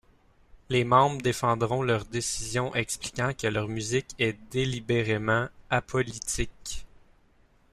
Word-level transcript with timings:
Les 0.71 0.83
membres 0.83 1.21
défendront 1.21 1.83
leur 1.83 2.05
décision 2.05 2.73
expliquant 2.73 3.33
que 3.35 3.45
leur 3.45 3.67
musique 3.67 4.15
est 4.17 4.33
délibérément 4.51 5.47
apolitique. 5.69 6.87